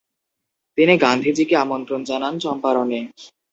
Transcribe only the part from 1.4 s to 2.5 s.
কে আমন্ত্রন জানান